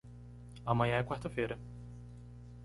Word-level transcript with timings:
Amanhã 0.65 0.95
é 0.95 1.03
quarta 1.03 1.29
feira. 1.29 1.55